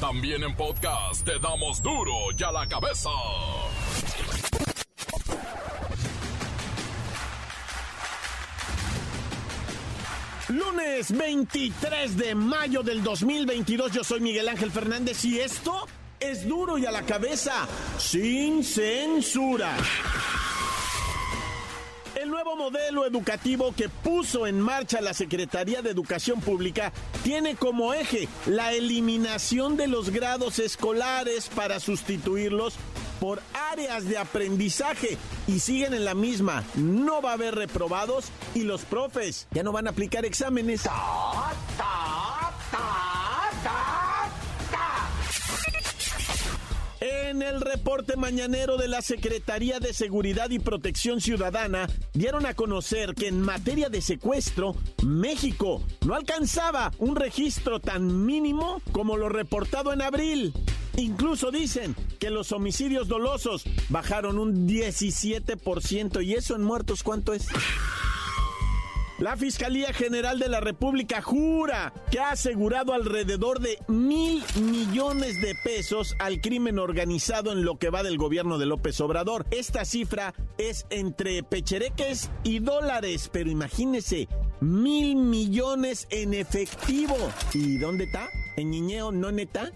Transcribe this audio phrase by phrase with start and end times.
[0.00, 3.10] También en podcast te damos duro y a la cabeza.
[10.50, 15.88] Lunes 23 de mayo del 2022, yo soy Miguel Ángel Fernández y esto
[16.20, 17.66] es duro y a la cabeza,
[17.98, 19.76] sin censura.
[22.70, 26.92] Modelo educativo que puso en marcha la Secretaría de Educación Pública
[27.24, 32.74] tiene como eje la eliminación de los grados escolares para sustituirlos
[33.20, 33.40] por
[33.72, 35.16] áreas de aprendizaje
[35.46, 36.62] y siguen en la misma.
[36.74, 40.82] No va a haber reprobados y los profes ya no van a aplicar exámenes.
[47.38, 53.14] En el reporte mañanero de la Secretaría de Seguridad y Protección Ciudadana, dieron a conocer
[53.14, 54.74] que en materia de secuestro,
[55.06, 60.52] México no alcanzaba un registro tan mínimo como lo reportado en abril.
[60.96, 67.46] Incluso dicen que los homicidios dolosos bajaron un 17% y eso en muertos, ¿cuánto es?
[69.18, 75.56] La Fiscalía General de la República jura que ha asegurado alrededor de mil millones de
[75.64, 79.44] pesos al crimen organizado en lo que va del gobierno de López Obrador.
[79.50, 84.28] Esta cifra es entre pechereques y dólares, pero imagínese,
[84.60, 87.16] mil millones en efectivo.
[87.52, 88.28] ¿Y dónde está?
[88.56, 89.72] ¿En Niñeo no neta?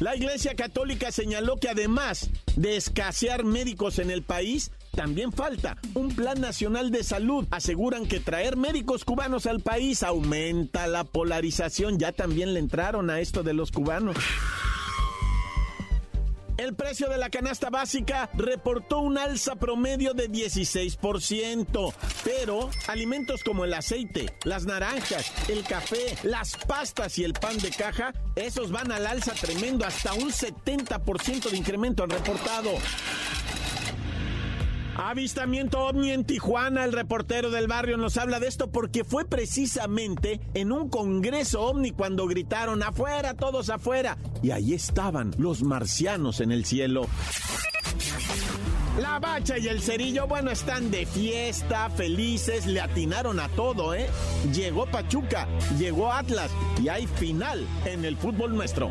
[0.00, 6.08] La Iglesia Católica señaló que además de escasear médicos en el país, también falta un
[6.08, 7.46] plan nacional de salud.
[7.52, 11.98] Aseguran que traer médicos cubanos al país aumenta la polarización.
[11.98, 14.16] Ya también le entraron a esto de los cubanos.
[16.56, 21.92] El precio de la canasta básica reportó un alza promedio de 16%,
[22.24, 27.70] pero alimentos como el aceite, las naranjas, el café, las pastas y el pan de
[27.70, 32.70] caja, esos van al alza tremendo, hasta un 70% de incremento han reportado.
[34.98, 40.40] Avistamiento ovni en Tijuana, el reportero del barrio nos habla de esto porque fue precisamente
[40.54, 44.16] en un congreso ovni cuando gritaron afuera, todos afuera.
[44.42, 47.06] Y ahí estaban los marcianos en el cielo.
[48.98, 54.08] La bacha y el cerillo, bueno, están de fiesta, felices, le atinaron a todo, ¿eh?
[54.54, 55.46] Llegó Pachuca,
[55.78, 56.50] llegó Atlas
[56.82, 58.90] y hay final en el fútbol nuestro.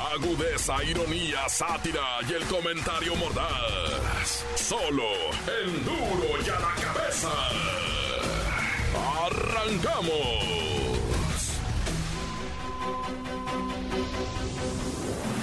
[0.00, 4.44] Agudeza, ironía, sátira y el comentario mordaz.
[4.54, 5.04] Solo
[5.62, 7.30] el duro y a la cabeza.
[9.26, 10.62] ¡Arrancamos!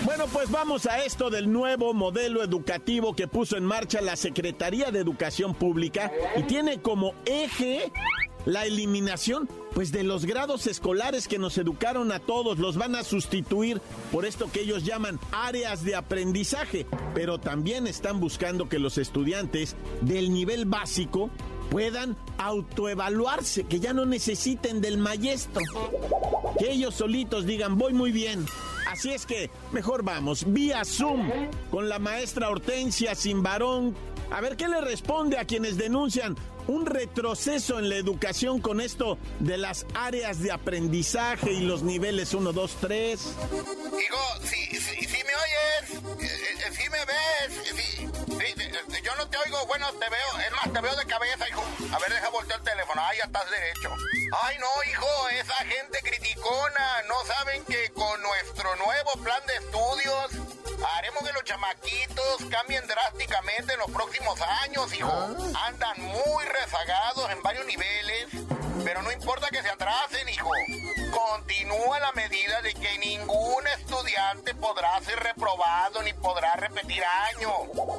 [0.03, 4.91] Bueno, pues vamos a esto del nuevo modelo educativo que puso en marcha la Secretaría
[4.91, 7.91] de Educación Pública y tiene como eje
[8.45, 13.03] la eliminación pues de los grados escolares que nos educaron a todos los van a
[13.03, 18.97] sustituir por esto que ellos llaman áreas de aprendizaje, pero también están buscando que los
[18.97, 21.29] estudiantes del nivel básico
[21.69, 25.61] puedan autoevaluarse, que ya no necesiten del maestro,
[26.57, 28.45] que ellos solitos digan voy muy bien.
[28.87, 31.29] Así es que mejor vamos, vía Zoom,
[31.69, 33.95] con la maestra Hortensia Simbarón.
[34.31, 36.35] A ver qué le responde a quienes denuncian
[36.69, 42.35] un retroceso en la educación con esto de las áreas de aprendizaje y los niveles
[42.35, 43.19] 1, 2, 3?
[43.19, 48.05] Hijo, si, si, si me oyes, eh, si me ves, si,
[49.03, 51.63] yo no te oigo, bueno, te veo, es más, te veo de cabeza, hijo.
[51.91, 53.89] A ver, deja voltear el teléfono, ahí ya estás derecho.
[54.43, 55.07] Ay, no, hijo,
[55.41, 61.43] esa gente criticona, no saben que con nuestro nuevo plan de estudios haremos que los
[61.43, 65.11] chamaquitos cambien drásticamente en los próximos años, hijo.
[65.65, 68.27] Andan muy rezagados en varios niveles,
[68.83, 70.51] pero no importa que se atrasen, hijo.
[71.11, 77.51] Continúa la medida de que ningún estudiante podrá ser reprobado ni podrá repetir año,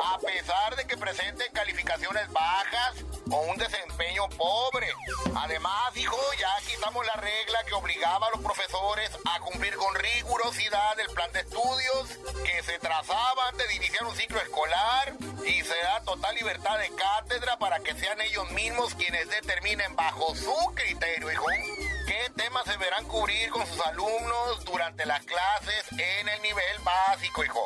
[0.05, 2.95] a pesar de que presenten calificaciones bajas
[3.31, 4.89] o un desempeño pobre.
[5.37, 10.99] Además, hijo, ya quitamos la regla que obligaba a los profesores a cumplir con rigurosidad
[11.01, 15.15] el plan de estudios que se trazaba antes de iniciar un ciclo escolar
[15.47, 20.35] y se da total libertad de cátedra para que sean ellos mismos quienes determinen bajo
[20.35, 21.47] su criterio, hijo,
[22.11, 27.45] qué temas se verán cubrir con sus alumnos durante las clases en el nivel básico,
[27.45, 27.65] hijo.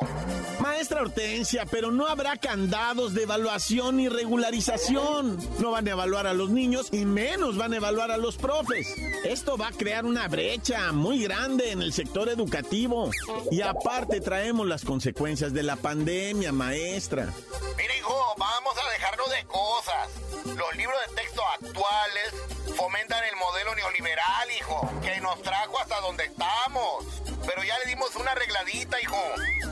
[0.61, 5.39] Maestra Hortensia, pero no habrá candados de evaluación y regularización.
[5.59, 8.95] No van a evaluar a los niños y menos van a evaluar a los profes.
[9.25, 13.11] Esto va a crear una brecha muy grande en el sector educativo.
[13.51, 17.33] Y aparte traemos las consecuencias de la pandemia, maestra.
[17.79, 20.57] Mira, hijo, vamos a dejarnos de cosas.
[20.57, 22.35] Los libros de texto actuales
[22.85, 27.23] fomentan el modelo neoliberal, hijo, que nos trajo hasta donde estamos.
[27.47, 29.23] Pero ya le dimos una arregladita, hijo.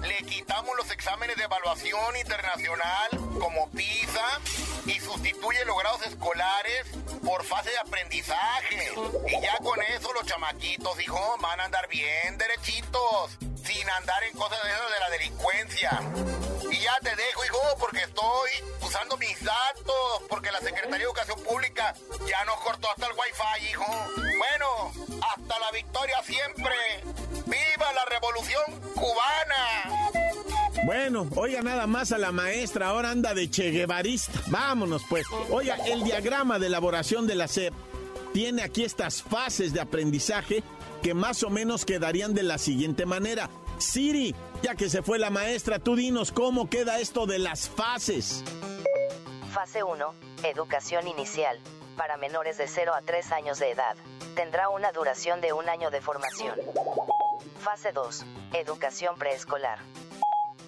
[0.03, 3.09] Le quitamos los exámenes de evaluación internacional
[3.41, 4.41] como PISA
[4.87, 6.87] y sustituye los grados escolares
[7.25, 8.93] por fase de aprendizaje.
[9.29, 14.37] Y ya con eso los chamaquitos, hijo, van a andar bien derechitos, sin andar en
[14.37, 16.01] cosas de de la delincuencia.
[16.71, 21.43] Y ya te dejo, hijo, porque estoy usando mis datos, porque la Secretaría de Educación
[21.43, 21.95] Pública
[22.27, 23.87] ya nos cortó hasta el wifi, hijo.
[24.17, 26.75] Bueno, hasta la victoria siempre.
[28.47, 30.23] ¡Viva la revolución cubana!
[30.85, 34.41] Bueno, oiga nada más a la maestra, ahora anda de Che Guevarista.
[34.49, 35.25] Vámonos pues.
[35.51, 37.73] Oiga, el diagrama de elaboración de la SEP
[38.33, 40.65] tiene aquí estas fases de aprendizaje
[41.03, 43.49] que más o menos quedarían de la siguiente manera.
[43.79, 48.43] Siri, ya que se fue la maestra, tú dinos cómo queda esto de las fases.
[49.53, 51.59] Fase 1, educación inicial,
[51.97, 53.97] para menores de 0 a 3 años de edad.
[54.35, 56.59] Tendrá una duración de un año de formación.
[57.61, 58.25] Fase 2,
[58.55, 59.79] educación preescolar.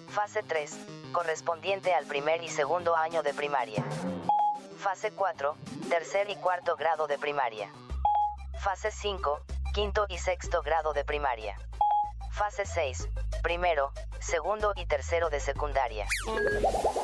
[0.07, 0.77] Fase 3,
[1.11, 3.83] correspondiente al primer y segundo año de primaria.
[4.77, 5.55] Fase 4,
[5.89, 7.71] tercer y cuarto grado de primaria.
[8.59, 9.41] Fase 5,
[9.73, 11.57] quinto y sexto grado de primaria.
[12.31, 13.09] Fase 6,
[13.43, 16.05] primero, segundo y tercero de secundaria.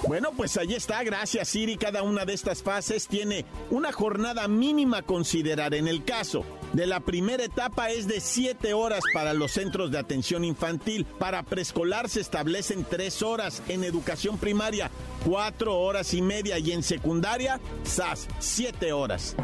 [0.07, 1.77] Bueno, pues ahí está, gracias Siri.
[1.77, 5.73] Cada una de estas fases tiene una jornada mínima a considerar.
[5.73, 6.43] En el caso
[6.73, 11.05] de la primera etapa es de 7 horas para los centros de atención infantil.
[11.05, 13.61] Para preescolar se establecen 3 horas.
[13.67, 14.89] En educación primaria,
[15.25, 16.57] 4 horas y media.
[16.59, 19.35] Y en secundaria, SAS, 7 horas.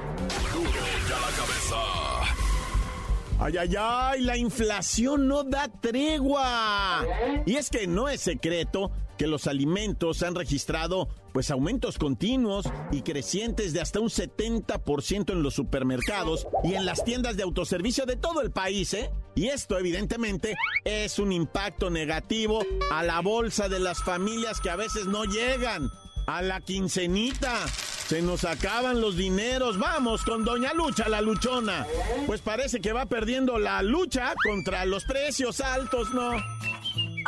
[3.40, 7.06] Ay, ay, ay, la inflación no da tregua.
[7.46, 13.02] Y es que no es secreto que los alimentos han registrado pues aumentos continuos y
[13.02, 18.16] crecientes de hasta un 70% en los supermercados y en las tiendas de autoservicio de
[18.16, 19.12] todo el país, ¿eh?
[19.36, 22.62] Y esto evidentemente es un impacto negativo
[22.92, 25.90] a la bolsa de las familias que a veces no llegan
[26.28, 27.68] a la quincenita.
[28.08, 29.78] Se nos acaban los dineros.
[29.80, 31.86] Vamos con Doña Lucha, la luchona.
[32.26, 36.32] Pues parece que va perdiendo la lucha contra los precios altos, ¿no?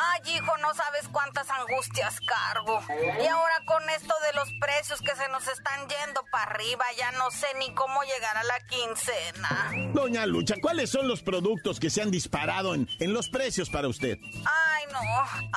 [0.01, 2.81] Ay, hijo, no sabes cuántas angustias cargo.
[3.21, 7.11] Y ahora con esto de los precios que se nos están yendo para arriba, ya
[7.11, 9.71] no sé ni cómo llegar a la quincena.
[9.93, 13.87] Doña Lucha, ¿cuáles son los productos que se han disparado en, en los precios para
[13.89, 14.17] usted?
[14.45, 14.99] Ay, no.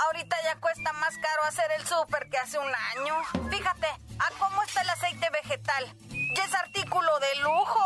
[0.06, 3.14] Ahorita ya cuesta más caro hacer el súper que hace un año.
[3.50, 3.86] Fíjate,
[4.18, 5.94] ¿a cómo está el aceite vegetal?
[6.34, 7.84] Ya es artículo de lujo.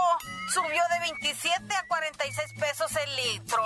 [0.55, 3.63] Subió de 27 a 46 pesos el litro.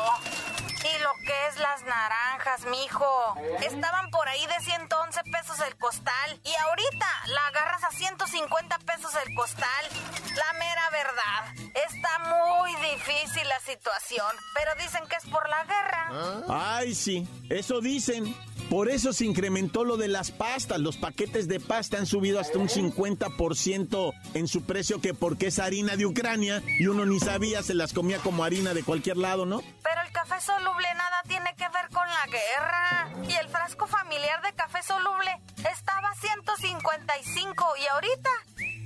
[0.83, 2.20] Y lo que es las naranjas,
[2.67, 3.35] mijo.
[3.61, 6.41] Estaban por ahí de 111 pesos el costal.
[6.45, 9.85] Y ahorita la agarras a 150 pesos el costal.
[10.37, 11.71] La mera verdad.
[11.75, 14.35] Está muy difícil la situación.
[14.55, 16.11] Pero dicen que es por la guerra.
[16.49, 18.35] Ay, sí, eso dicen.
[18.71, 20.79] Por eso se incrementó lo de las pastas.
[20.79, 25.59] Los paquetes de pasta han subido hasta un 50% en su precio, que porque es
[25.59, 29.45] harina de Ucrania y uno ni sabía, se las comía como harina de cualquier lado,
[29.45, 29.61] ¿no?
[29.83, 33.27] Pero el café soluble nada tiene que ver con la guerra.
[33.29, 38.31] Y el frasco familiar de café soluble estaba a 155 y ahorita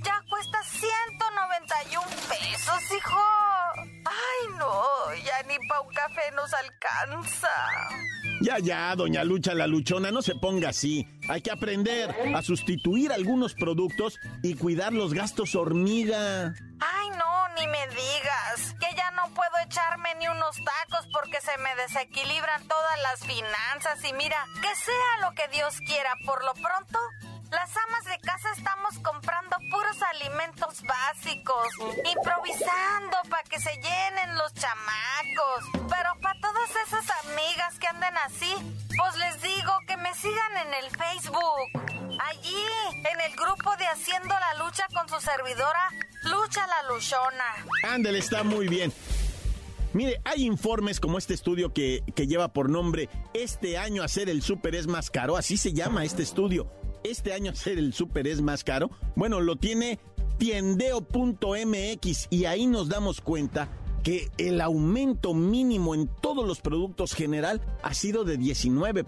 [0.03, 3.21] ya cuesta 191 pesos, hijo.
[4.05, 4.83] Ay, no,
[5.23, 7.49] ya ni pa' un café nos alcanza.
[8.41, 11.07] Ya, ya, doña Lucha la luchona, no se ponga así.
[11.29, 16.53] Hay que aprender a sustituir algunos productos y cuidar los gastos hormiga.
[16.79, 18.75] Ay, no, ni me digas.
[18.79, 24.03] Que ya no puedo echarme ni unos tacos porque se me desequilibran todas las finanzas.
[24.03, 26.99] Y mira, que sea lo que Dios quiera, por lo pronto,
[27.51, 34.53] las amas de casa estamos comprando puros alimentos básicos, improvisando para que se llenen los
[34.53, 35.89] chamacos.
[35.89, 38.53] Pero para todas esas amigas que anden así,
[38.97, 41.95] pues les digo que me sigan en el Facebook.
[42.19, 42.63] Allí,
[43.11, 45.89] en el grupo de Haciendo la Lucha con su servidora,
[46.23, 47.55] Lucha la Luchona.
[47.83, 48.93] Ándale, está muy bien.
[49.93, 54.41] Mire, hay informes como este estudio que, que lleva por nombre Este año hacer el
[54.41, 56.69] súper es más caro, así se llama este estudio.
[57.05, 58.89] Este año hacer el súper es más caro.
[59.15, 59.99] Bueno, lo tiene
[60.39, 63.69] tiendeo.mx y ahí nos damos cuenta
[64.01, 69.05] que el aumento mínimo en todos los productos general ha sido de 19%,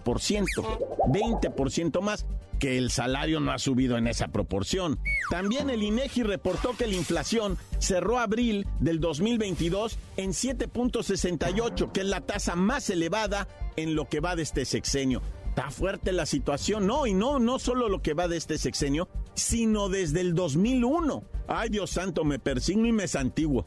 [1.08, 2.26] 20% más
[2.60, 5.00] que el salario no ha subido en esa proporción.
[5.30, 12.06] También el INEGI reportó que la inflación cerró abril del 2022 en 7.68, que es
[12.06, 15.20] la tasa más elevada en lo que va de este sexenio.
[15.58, 19.08] Está fuerte la situación, no, y no, no solo lo que va de este sexenio,
[19.34, 21.24] sino desde el 2001.
[21.48, 23.66] Ay, Dios santo, me persigno y me santiguo.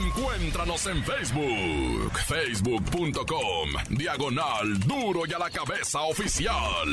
[0.00, 6.88] Encuéntranos en Facebook, facebook.com, diagonal duro y a la cabeza oficial.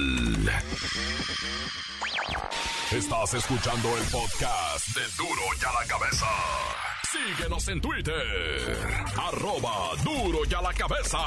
[2.91, 6.27] Estás escuchando el podcast de duro y a la cabeza.
[7.11, 8.77] Síguenos en Twitter,
[9.17, 11.17] arroba duro y a la cabeza.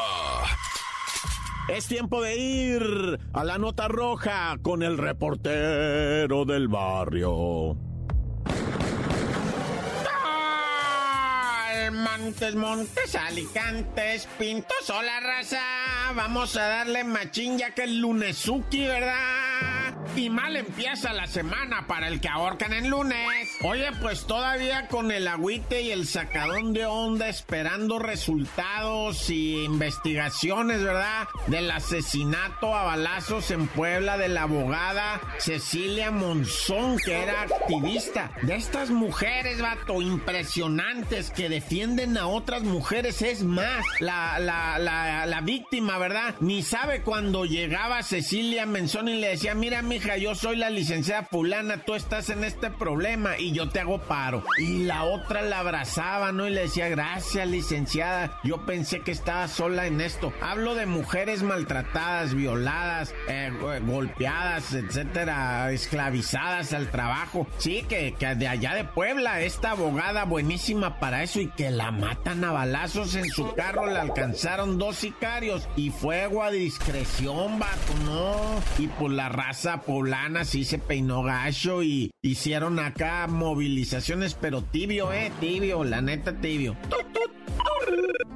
[1.68, 7.76] Es tiempo de ir a la nota roja con el reportero del barrio.
[11.98, 15.60] Montes, Montes, Alicantes, Pintos, hola raza.
[16.14, 19.47] Vamos a darle machín ya que el lunesuki, ¿verdad?
[20.18, 23.48] Y mal empieza la semana para el que ahorcan en lunes.
[23.62, 30.82] Oye, pues todavía con el agüite y el sacadón de onda esperando resultados y investigaciones,
[30.82, 31.28] ¿verdad?
[31.46, 38.32] Del asesinato a balazos en Puebla de la abogada Cecilia Monzón, que era activista.
[38.42, 43.22] De estas mujeres, vato, impresionantes que defienden a otras mujeres.
[43.22, 46.34] Es más, la, la, la, la víctima, ¿verdad?
[46.40, 51.24] Ni sabe cuando llegaba Cecilia Monzón y le decía, mira, mija, yo soy la licenciada
[51.24, 54.42] fulana, tú estás en este problema y yo te hago paro.
[54.58, 56.46] Y la otra la abrazaba, ¿no?
[56.46, 58.40] Y le decía, gracias, licenciada.
[58.44, 60.32] Yo pensé que estaba sola en esto.
[60.40, 67.46] Hablo de mujeres maltratadas, violadas, eh, golpeadas, etcétera, esclavizadas al trabajo.
[67.58, 72.44] Sí, que, de allá de Puebla, esta abogada buenísima para eso y que la matan
[72.44, 78.60] a balazos en su carro, le alcanzaron dos sicarios y fuego a discreción, vato, no.
[78.78, 85.12] Y por la raza poblana sí se peinó gacho y hicieron acá movilizaciones, pero tibio,
[85.12, 86.76] eh, tibio, la neta tibio.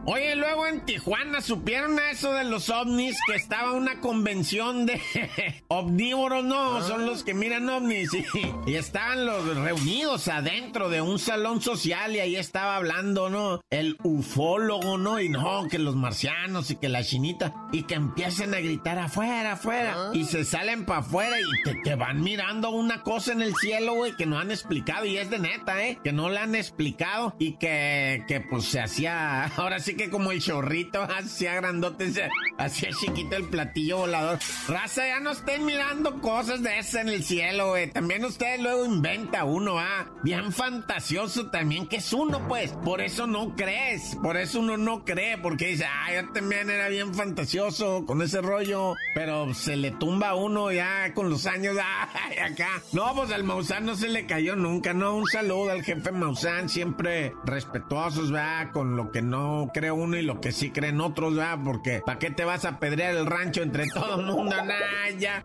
[0.04, 5.00] Oye, luego en Tijuana supieron eso de los ovnis que estaba una convención de
[5.68, 11.20] omnívoros, no, son los que miran ovnis y, y, estaban los reunidos adentro de un
[11.20, 13.60] salón social y ahí estaba hablando, ¿no?
[13.70, 15.20] El ufólogo, ¿no?
[15.20, 19.52] Y no, que los marcianos y que la chinita y que empiecen a gritar afuera,
[19.52, 23.54] afuera y se salen para afuera y que, que van mirando una cosa en el
[23.54, 26.00] cielo, güey, que no han explicado y es de neta, ¿eh?
[26.02, 29.11] Que no le han explicado y que, que pues se hacía,
[29.56, 32.12] ahora sí que como el chorrito, hacía grandote,
[32.58, 34.38] hacía chiquito el platillo volador.
[34.68, 37.90] Raza, ya no estén mirando cosas de esas en el cielo, güey.
[37.90, 40.06] También ustedes luego inventa uno, ah.
[40.22, 42.72] Bien fantasioso también, que es uno, pues.
[42.84, 46.88] Por eso no crees, por eso uno no cree, porque dice, ah, yo también era
[46.88, 51.76] bien fantasioso con ese rollo, pero se le tumba a uno ya con los años,
[52.12, 52.82] ay, acá.
[52.92, 55.16] No, pues al Maussan no se le cayó nunca, no.
[55.16, 58.70] Un saludo al jefe Maussan, siempre respetuosos, ¿verdad?
[58.72, 61.58] Con lo que no cree uno y lo que sí creen otros, ¿verdad?
[61.64, 64.54] Porque ¿para qué te vas a pedrear el rancho entre todo el mundo?
[64.64, 65.44] Nah, ya.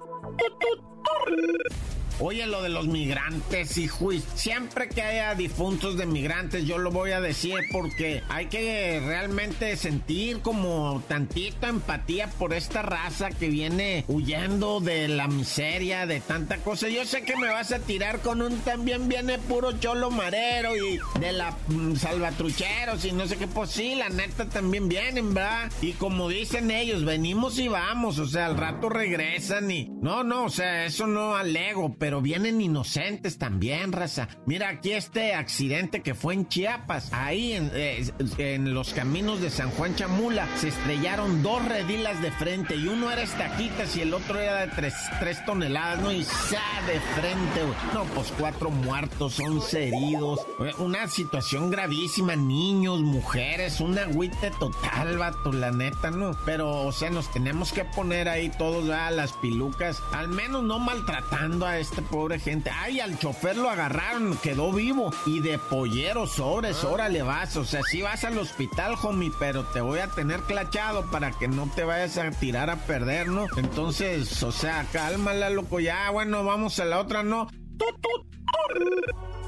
[2.19, 7.12] Oye, lo de los migrantes, hijo, siempre que haya difuntos de migrantes, yo lo voy
[7.12, 14.03] a decir porque hay que realmente sentir como tantita empatía por esta raza que viene
[14.07, 16.89] huyendo de la miseria, de tanta cosa.
[16.89, 21.00] Yo sé que me vas a tirar con un también viene puro cholo marero y
[21.19, 25.71] de la mm, salvatrucheros y no sé qué, pues sí, la neta también vienen, ¿verdad?
[25.81, 29.91] Y como dicen ellos, venimos y vamos, o sea, al rato regresan y...
[30.01, 34.29] No, no, o sea, eso no alego, pero pero vienen inocentes también, raza.
[34.45, 37.11] Mira aquí este accidente que fue en Chiapas.
[37.11, 42.31] Ahí en, eh, en los caminos de San Juan Chamula se estrellaron dos redilas de
[42.31, 46.13] frente y uno era estaquitas y el otro era de tres, tres toneladas, ¿no?
[46.13, 47.61] Y sa de frente.
[47.93, 50.47] No, pues cuatro muertos, once heridos.
[50.77, 56.31] Una situación gravísima, niños, mujeres, un agüite total, vato, la neta, ¿no?
[56.45, 60.79] Pero, o sea, nos tenemos que poner ahí todos, a las pilucas, al menos no
[60.79, 62.70] maltratando a este imagínate, pobre gente.
[62.70, 65.12] Ay, al chofer lo agarraron, quedó vivo.
[65.25, 67.56] Y de pollero, sobres, órale vas.
[67.58, 71.48] O sea, sí vas al hospital, homie, pero te voy a tener clachado para que
[71.48, 73.48] no te vayas a tirar a perder, ¿no?
[73.58, 75.80] Entonces, o sea, cálmala, loco.
[75.80, 77.48] Ya, bueno, vamos a la otra, ¿no?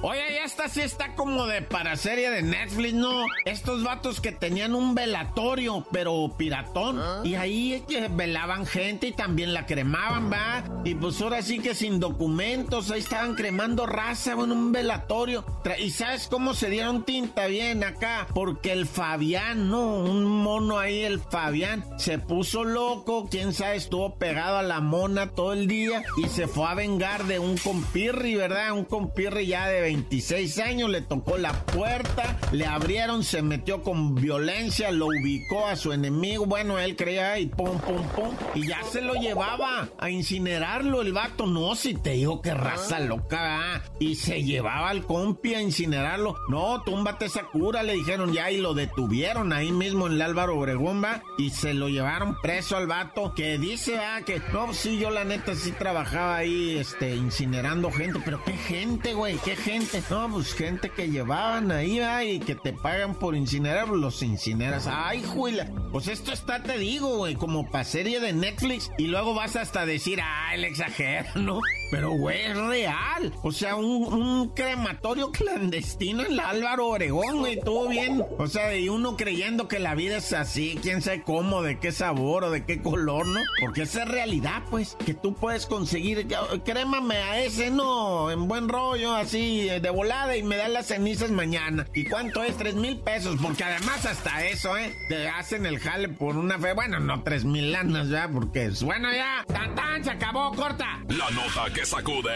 [0.01, 3.25] Oye, ya esta sí está como de para serie de Netflix, ¿no?
[3.44, 7.00] Estos vatos que tenían un velatorio, pero piratón.
[7.00, 7.22] ¿Ah?
[7.25, 10.63] Y ahí que velaban gente y también la cremaban, ¿va?
[10.86, 15.44] Y pues ahora sí que sin documentos, ahí estaban cremando raza, en un velatorio.
[15.77, 18.27] ¿Y sabes cómo se dieron tinta bien acá?
[18.34, 19.96] Porque el Fabián, ¿no?
[19.96, 25.32] Un mono ahí, el Fabián, se puso loco, quién sabe, estuvo pegado a la mona
[25.32, 28.72] todo el día y se fue a vengar de un compirri, ¿verdad?
[28.72, 34.13] Un compirri ya de 26 años, le tocó la puerta, le abrieron, se metió con
[34.13, 38.84] violencia, lo ubicó a su enemigo, bueno, él creía y pum, pum, pum, y ya
[38.84, 43.00] se lo llevaba a incinerarlo el vato, no, si te digo que raza ah.
[43.00, 48.51] loca, y se llevaba al compi a incinerarlo, no, túmbate esa cura, le dijeron ya,
[48.51, 52.77] y lo detuvieron ahí mismo en el Álvaro Obregón, va, y se lo llevaron preso
[52.77, 57.15] al vato, que dice, ah, que no, sí, yo la neta sí trabajaba ahí, este,
[57.15, 59.78] incinerando gente, pero qué gente, güey, qué gente
[60.09, 64.88] no, pues gente que llevaban ahí, y que te pagan por incinerar, pues, los incineras.
[64.88, 65.69] Ay, juila.
[65.91, 68.91] Pues esto está, te digo, güey, como para serie de Netflix.
[68.98, 71.62] Y luego vas hasta decir, ah, el exagero, ¿no?
[71.91, 73.33] Pero, güey, es real.
[73.43, 78.24] O sea, un, crematorio clandestino en Álvaro Obregón, güey, todo bien.
[78.38, 81.91] O sea, y uno creyendo que la vida es así, quién sabe cómo, de qué
[81.91, 83.41] sabor o de qué color, ¿no?
[83.59, 86.27] Porque esa es realidad, pues, que tú puedes conseguir,
[86.63, 91.29] crémame a ese, no, en buen rollo, así, de volada y me dan las cenizas
[91.29, 91.85] mañana.
[91.93, 92.57] ¿Y cuánto es?
[92.57, 94.95] Tres mil pesos, porque además hasta eso, ¿eh?
[95.07, 98.81] Te hacen el jale por una fe, bueno, no tres mil lanas, ya, porque es,
[98.83, 100.99] bueno, ya, tan, tan, se acabó, corta.
[101.09, 102.35] La nota que sacude.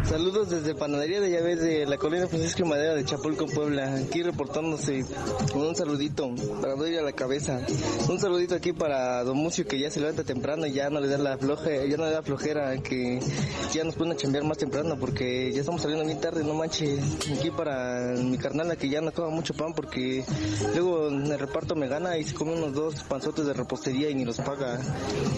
[0.10, 3.94] Saludos desde Panadería de Llaves de la Colina Francisco Madera de Chapulco, Puebla.
[3.94, 5.06] Aquí reportándose
[5.52, 7.60] con un saludito para doy a la cabeza.
[8.08, 11.10] Un saludito aquí para Don Mucio que ya se levanta temprano y ya no le
[11.10, 13.20] da la flojera, ya no le da flojera, que
[13.74, 17.00] ya nos pueden chambear más temprano porque ya estamos saliendo bien tarde, no manches.
[17.38, 20.24] Aquí para mi carnala que ya no toma mucho pan porque
[20.74, 24.16] luego en el reparto me gana y se come unos dos panzotes de repostería y
[24.16, 24.80] ni los paga.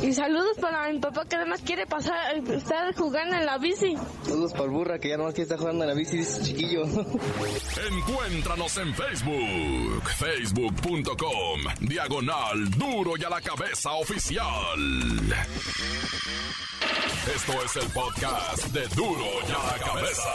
[0.03, 3.95] Y saludos para mi papá que además quiere pasar, estar jugando en la bici.
[4.25, 6.84] Saludos el burra que ya no quiere estar jugando en la bici, chiquillo.
[7.91, 14.80] Encuéntranos en Facebook, facebook.com, diagonal duro y a la cabeza oficial.
[17.36, 20.30] Esto es el podcast de duro y a la cabeza.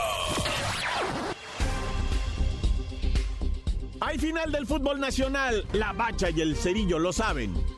[4.01, 5.65] Hay final del fútbol nacional.
[5.73, 7.74] La bacha y el cerillo lo saben.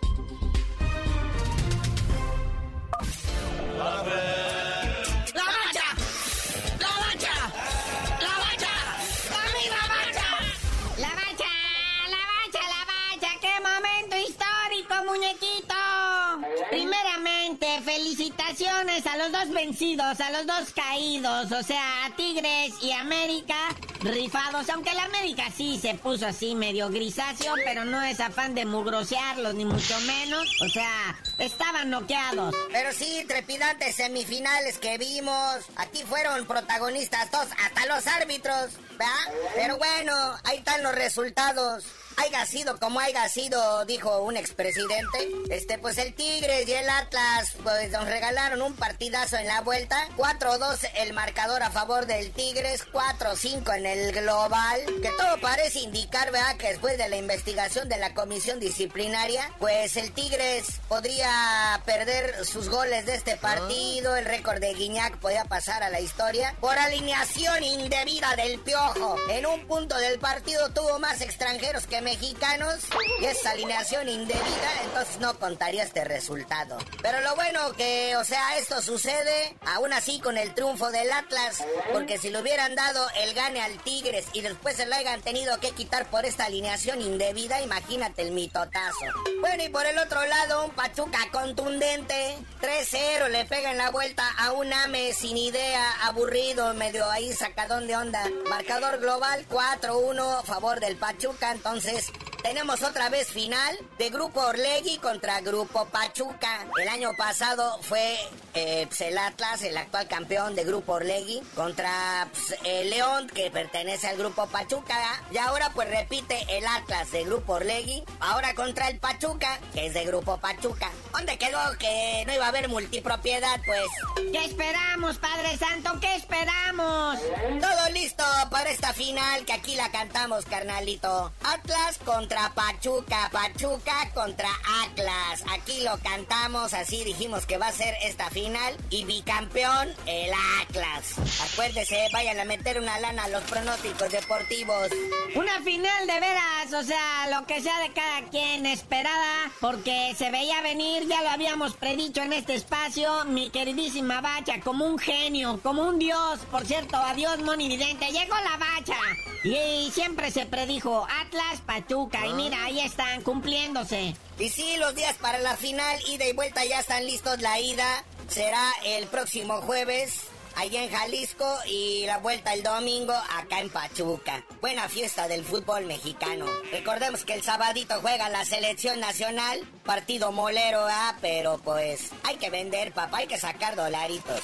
[18.77, 23.55] A los dos vencidos, a los dos caídos, o sea, a Tigres y América
[24.01, 28.65] rifados, aunque la América sí se puso así medio grisáceo, pero no es afán de
[28.65, 32.53] mugrosearlos, ni mucho menos, o sea, estaban noqueados.
[32.71, 39.33] Pero sí, trepidantes semifinales que vimos, aquí fueron protagonistas todos, hasta los árbitros, ¿verdad?
[39.55, 40.13] Pero bueno,
[40.43, 41.83] ahí están los resultados
[42.17, 47.55] haya sido como haya sido, dijo un expresidente, este, pues el Tigres y el Atlas,
[47.63, 50.07] pues nos regalaron un partidazo en la vuelta.
[50.17, 54.81] 4-2 el marcador a favor del Tigres, 4-5 en el global.
[55.01, 56.57] Que todo parece indicar, ¿verdad?
[56.57, 62.69] Que después de la investigación de la comisión disciplinaria, pues el Tigres podría perder sus
[62.69, 64.15] goles de este partido.
[64.15, 69.17] El récord de Guiñac podía pasar a la historia por alineación indebida del Piojo.
[69.29, 72.85] En un punto del partido tuvo más extranjeros que mexicanos
[73.19, 76.77] y esa alineación indebida, entonces no contaría este resultado.
[77.01, 81.61] Pero lo bueno que, o sea, esto sucede aún así con el triunfo del Atlas,
[81.91, 85.59] porque si le hubieran dado el gane al Tigres y después se lo hayan tenido
[85.59, 89.05] que quitar por esta alineación indebida, imagínate el mitotazo.
[89.41, 94.23] Bueno, y por el otro lado, un Pachuca contundente, 3-0, le pega en la vuelta
[94.37, 98.23] a un AME sin idea, aburrido, medio ahí sacadón de onda.
[98.49, 102.26] Marcador global 4-1 a favor del Pachuca, entonces guys.
[102.43, 106.65] Tenemos otra vez final de Grupo Orlegui contra Grupo Pachuca.
[106.79, 108.17] El año pasado fue
[108.53, 113.51] eh, pues, el Atlas, el actual campeón de Grupo Orlegui, contra pues, el León, que
[113.51, 114.95] pertenece al Grupo Pachuca.
[115.31, 119.93] Y ahora pues repite el Atlas de Grupo Orlegui, ahora contra el Pachuca, que es
[119.93, 120.91] de Grupo Pachuca.
[121.11, 123.59] ¿Dónde quedó que no iba a haber multipropiedad?
[123.65, 123.85] Pues...
[124.31, 125.99] ¿Qué esperamos, Padre Santo?
[125.99, 127.19] ¿Qué esperamos?
[127.59, 131.31] Todo listo para esta final que aquí la cantamos, carnalito.
[131.43, 134.49] Atlas contra Pachuca, Pachuca contra
[134.83, 135.43] Atlas.
[135.51, 138.75] Aquí lo cantamos, así dijimos que va a ser esta final.
[138.89, 141.15] Y bicampeón, el Atlas.
[141.51, 144.89] Acuérdese, vayan a meter una lana a los pronósticos deportivos.
[145.35, 150.29] Una final de veras, o sea, lo que sea de cada quien esperada, porque se
[150.29, 155.59] veía venir, ya lo habíamos predicho en este espacio, mi queridísima Bacha, como un genio,
[155.63, 156.39] como un dios.
[156.51, 158.97] Por cierto, adiós, Moni Vidente, llegó la Bacha.
[159.43, 162.16] Y siempre se predijo Atlas, Pachuca.
[162.25, 164.15] Y mira, ahí están cumpliéndose.
[164.39, 167.39] Y sí, los días para la final, ida y vuelta ya están listos.
[167.41, 170.27] La ida será el próximo jueves
[170.57, 174.43] allá en Jalisco y la vuelta el domingo acá en Pachuca.
[174.59, 176.45] Buena fiesta del fútbol mexicano.
[176.71, 181.15] Recordemos que el sabadito juega la selección nacional, partido molero, ¿ah?
[181.21, 184.41] Pero pues hay que vender, papá, hay que sacar dolaritos.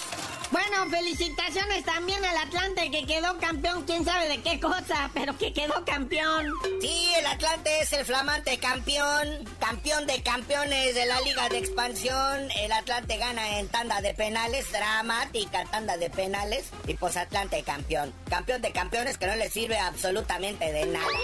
[0.53, 5.51] Bueno, felicitaciones también al Atlante que quedó campeón, quién sabe de qué cosa, pero que
[5.51, 6.45] quedó campeón.
[6.79, 12.51] Sí, el Atlante es el flamante campeón, campeón de campeones de la Liga de Expansión.
[12.61, 18.13] El Atlante gana en tanda de penales, dramática tanda de penales, y pues Atlante campeón.
[18.29, 21.17] Campeón de campeones que no le sirve absolutamente de nada.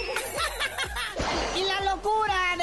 [1.55, 2.55] Y la locura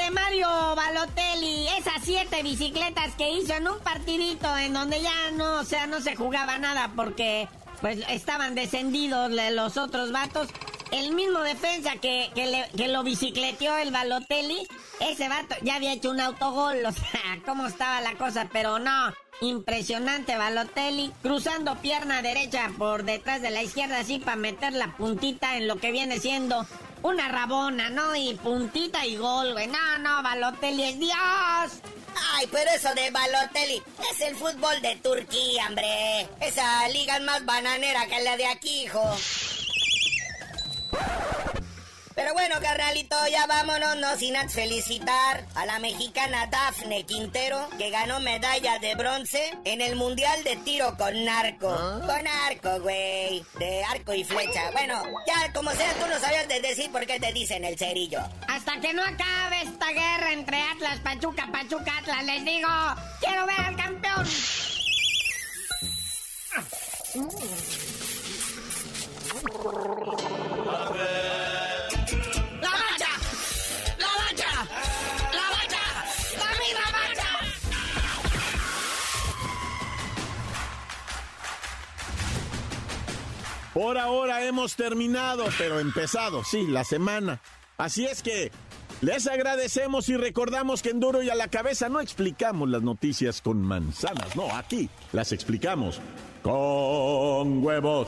[0.75, 5.87] Balotelli, esas siete bicicletas que hizo en un partidito en donde ya no, o sea,
[5.87, 7.47] no se jugaba nada porque
[7.81, 10.49] pues estaban descendidos los otros vatos.
[10.91, 14.67] El mismo defensa que, que, lo bicicleteó el Balotelli,
[15.01, 19.13] ese vato ya había hecho un autogol, o sea, cómo estaba la cosa, pero no.
[19.41, 25.57] Impresionante Balotelli, cruzando pierna derecha por detrás de la izquierda así para meter la puntita
[25.57, 26.65] en lo que viene siendo
[27.03, 28.15] una rabona, ¿no?
[28.15, 29.67] Y puntita y gol, güey.
[29.67, 31.81] No, no, Balotelli es Dios.
[32.33, 33.81] Ay, pero eso de Balotelli
[34.11, 36.27] es el fútbol de Turquía, hombre.
[36.39, 39.15] Esa liga es más bananera que la de aquí, hijo.
[42.17, 47.91] Pero bueno, carnalito, ya vámonos, no sin antes felicitar a la mexicana Dafne Quintero, que
[47.91, 51.69] ganó medalla de bronce en el Mundial de Tiro con Narco.
[51.69, 51.99] ¿Ah?
[52.01, 53.45] Con arco, güey.
[53.59, 54.71] De arco y flecha.
[54.71, 58.21] Bueno, ya como sea, tú no sabías de decir por qué te dicen el cerillo.
[58.47, 62.69] Hasta que no acabe esta guerra entre Atlas, Pachuca, Pachuca, Atlas, les digo,
[63.21, 64.27] quiero ver al campeón.
[83.77, 87.41] Por ahora hemos terminado, pero empezado, sí, la semana.
[87.77, 88.51] Así es que
[89.01, 93.39] les agradecemos y recordamos que en Duro y a la cabeza no explicamos las noticias
[93.39, 96.01] con manzanas, no, aquí las explicamos
[96.41, 98.07] con huevos.